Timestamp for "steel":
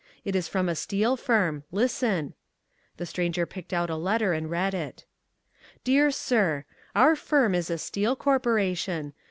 0.73-1.15, 7.77-8.15